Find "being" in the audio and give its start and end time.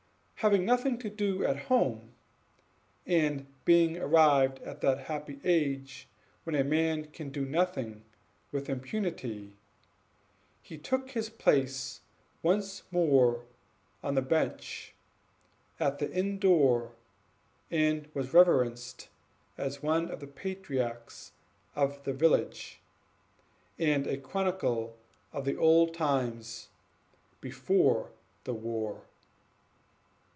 3.63-3.95